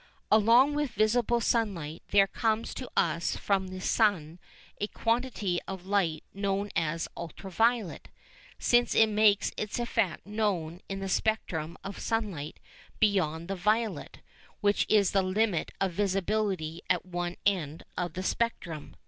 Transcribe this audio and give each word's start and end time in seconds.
Along 0.31 0.73
with 0.73 0.95
the 0.95 0.97
visible 0.97 1.39
sunlight 1.39 2.01
there 2.09 2.25
comes 2.25 2.73
to 2.73 2.89
us 2.97 3.37
from 3.37 3.67
the 3.67 3.79
sun 3.79 4.39
a 4.79 4.87
quantity 4.87 5.59
of 5.67 5.85
light 5.85 6.23
known 6.33 6.71
as 6.75 7.07
"ultra 7.15 7.51
violet," 7.51 8.07
since 8.57 8.95
it 8.95 9.09
makes 9.09 9.51
its 9.57 9.77
effect 9.77 10.25
known 10.25 10.81
in 10.89 11.01
the 11.01 11.07
spectrum 11.07 11.77
of 11.83 11.99
sunlight 11.99 12.59
beyond 12.99 13.47
the 13.47 13.55
violet, 13.55 14.21
which 14.59 14.87
is 14.89 15.11
the 15.11 15.21
limit 15.21 15.71
of 15.79 15.91
visibility 15.91 16.81
at 16.89 17.05
one 17.05 17.35
end 17.45 17.83
of 17.95 18.13
the 18.13 18.23
spectrum. 18.23 18.95